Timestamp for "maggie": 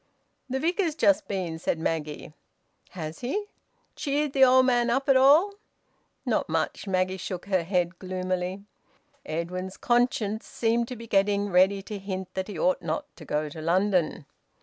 1.77-2.33, 6.87-7.17